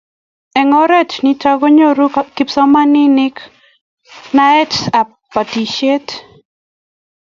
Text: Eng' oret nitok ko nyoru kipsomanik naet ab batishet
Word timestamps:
Eng' 0.59 0.75
oret 0.81 1.11
nitok 1.23 1.57
ko 1.61 1.67
nyoru 1.77 2.05
kipsomanik 2.35 3.35
naet 4.35 4.73
ab 4.99 5.07
batishet 5.33 6.07